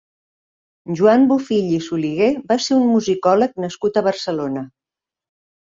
[1.01, 4.67] Joan Bofill i Soliguer va ser un musicòleg nascut a Barcelona.